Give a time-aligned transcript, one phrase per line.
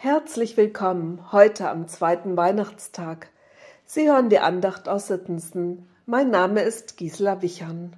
[0.00, 3.30] Herzlich willkommen heute am zweiten Weihnachtstag.
[3.84, 5.88] Sie hören die Andacht aus Sittensen.
[6.06, 7.96] Mein Name ist Gisela Wichern.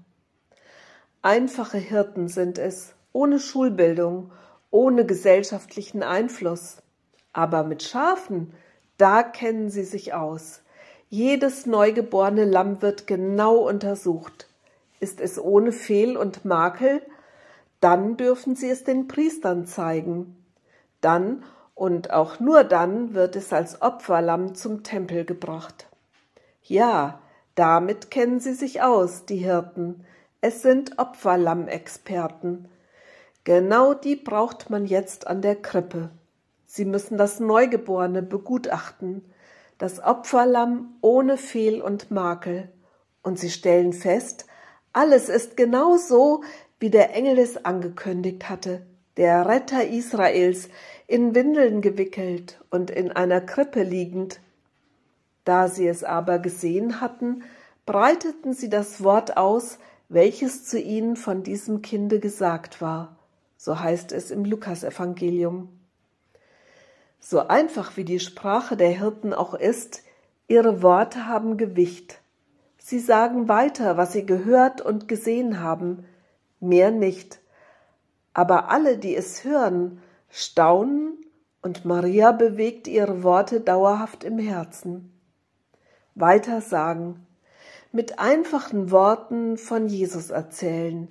[1.20, 4.32] Einfache Hirten sind es, ohne Schulbildung,
[4.70, 6.78] ohne gesellschaftlichen Einfluss.
[7.34, 8.54] Aber mit Schafen,
[8.96, 10.62] da kennen sie sich aus.
[11.10, 14.48] Jedes neugeborene Lamm wird genau untersucht.
[15.00, 17.02] Ist es ohne Fehl und Makel?
[17.80, 20.42] Dann dürfen sie es den Priestern zeigen.
[21.02, 21.44] Dann
[21.80, 25.88] und auch nur dann wird es als Opferlamm zum Tempel gebracht.
[26.62, 27.22] Ja,
[27.54, 30.04] damit kennen sie sich aus, die Hirten.
[30.42, 32.68] Es sind Opferlammexperten.
[33.44, 36.10] Genau die braucht man jetzt an der Krippe.
[36.66, 39.24] Sie müssen das Neugeborene begutachten,
[39.78, 42.68] das Opferlamm ohne Fehl und Makel.
[43.22, 44.44] Und sie stellen fest,
[44.92, 46.42] alles ist genau so,
[46.78, 48.82] wie der Engel es angekündigt hatte,
[49.16, 50.68] der Retter Israels,
[51.06, 54.40] in Windeln gewickelt und in einer Krippe liegend.
[55.44, 57.42] Da sie es aber gesehen hatten,
[57.84, 63.16] breiteten sie das Wort aus, welches zu ihnen von diesem Kinde gesagt war.
[63.56, 65.68] So heißt es im Lukasevangelium.
[67.18, 70.02] So einfach wie die Sprache der Hirten auch ist,
[70.48, 72.20] ihre Worte haben Gewicht.
[72.78, 76.04] Sie sagen weiter, was sie gehört und gesehen haben,
[76.60, 77.40] mehr nicht.
[78.32, 81.24] Aber alle, die es hören, staunen
[81.62, 85.12] und Maria bewegt ihre Worte dauerhaft im Herzen.
[86.14, 87.26] Weiter sagen,
[87.92, 91.08] mit einfachen Worten von Jesus erzählen,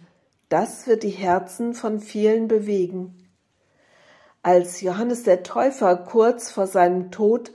[0.47, 3.29] das wird die Herzen von vielen bewegen.
[4.41, 7.51] Als Johannes der Täufer kurz vor seinem Tod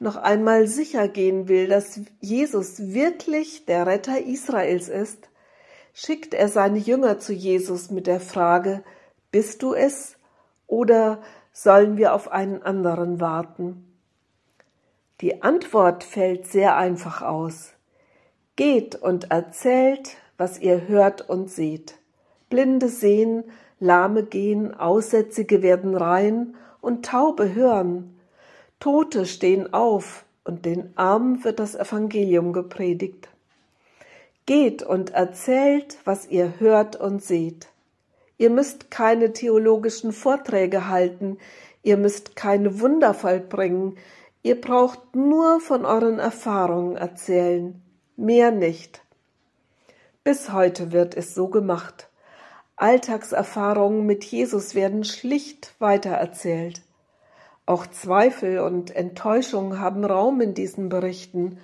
[0.00, 5.30] noch einmal sicher gehen will, dass Jesus wirklich der Retter Israels ist,
[5.94, 8.82] schickt er seine Jünger zu Jesus mit der Frage,
[9.34, 10.14] bist du es?
[10.66, 13.84] oder sollen wir auf einen anderen warten?
[15.20, 17.72] Die Antwort fällt sehr einfach aus.
[18.56, 21.98] Geht und erzählt, was ihr hört und seht.
[22.50, 23.44] Blinde sehen,
[23.78, 28.18] Lahme gehen, Aussätzige werden rein und Taube hören.
[28.80, 33.28] Tote stehen auf und den Armen wird das Evangelium gepredigt.
[34.46, 37.68] Geht und erzählt, was ihr hört und seht.
[38.36, 41.38] Ihr müsst keine theologischen Vorträge halten,
[41.82, 43.96] ihr müsst keine Wunder vollbringen,
[44.42, 47.80] ihr braucht nur von euren Erfahrungen erzählen,
[48.16, 49.02] mehr nicht.
[50.24, 52.08] Bis heute wird es so gemacht.
[52.76, 56.82] Alltagserfahrungen mit Jesus werden schlicht weitererzählt.
[57.66, 61.58] Auch Zweifel und Enttäuschung haben Raum in diesen Berichten.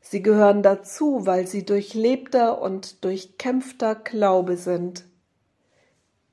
[0.00, 5.04] Sie gehören dazu, weil sie durchlebter und durchkämpfter Glaube sind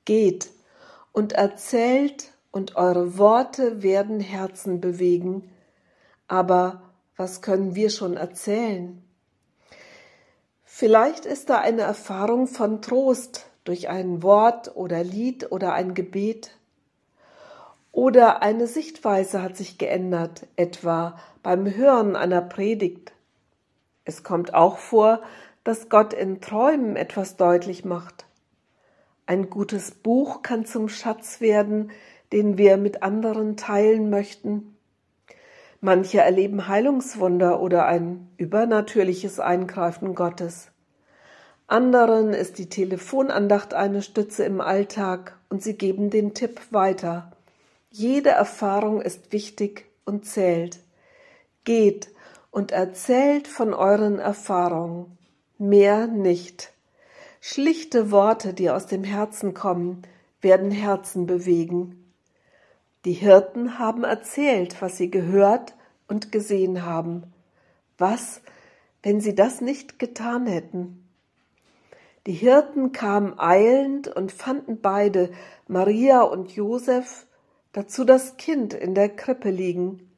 [0.04, 0.50] geht
[1.12, 5.50] und erzählt und eure Worte werden Herzen bewegen.
[6.28, 6.82] Aber
[7.16, 9.02] was können wir schon erzählen?
[10.64, 16.56] Vielleicht ist da eine Erfahrung von Trost durch ein Wort oder Lied oder ein Gebet.
[17.92, 23.12] Oder eine Sichtweise hat sich geändert, etwa beim Hören einer Predigt.
[24.04, 25.20] Es kommt auch vor,
[25.64, 28.24] dass Gott in Träumen etwas deutlich macht.
[29.30, 31.92] Ein gutes Buch kann zum Schatz werden,
[32.32, 34.76] den wir mit anderen teilen möchten.
[35.80, 40.72] Manche erleben Heilungswunder oder ein übernatürliches Eingreifen Gottes.
[41.68, 47.30] Anderen ist die Telefonandacht eine Stütze im Alltag und sie geben den Tipp weiter.
[47.88, 50.80] Jede Erfahrung ist wichtig und zählt.
[51.62, 52.08] Geht
[52.50, 55.16] und erzählt von euren Erfahrungen.
[55.56, 56.72] Mehr nicht.
[57.42, 60.02] Schlichte Worte, die aus dem Herzen kommen,
[60.42, 62.12] werden Herzen bewegen.
[63.06, 65.74] Die Hirten haben erzählt, was sie gehört
[66.06, 67.32] und gesehen haben.
[67.96, 68.42] Was,
[69.02, 71.08] wenn sie das nicht getan hätten?
[72.26, 75.30] Die Hirten kamen eilend und fanden beide,
[75.66, 77.26] Maria und Josef,
[77.72, 80.10] dazu das Kind in der Krippe liegen.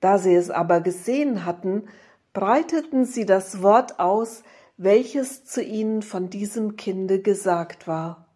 [0.00, 1.88] Da sie es aber gesehen hatten,
[2.34, 4.42] breiteten sie das Wort aus,
[4.76, 8.26] welches zu ihnen von diesem Kinde gesagt war.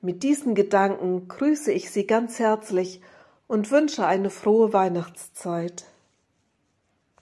[0.00, 3.02] Mit diesen Gedanken grüße ich Sie ganz herzlich
[3.46, 5.84] und wünsche eine frohe Weihnachtszeit.